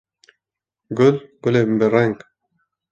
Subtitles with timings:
[0.97, 2.15] Gul, gulên bi reng